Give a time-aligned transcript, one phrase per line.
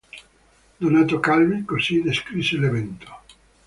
[0.79, 3.21] Donato Calvi così descrisse l'evento.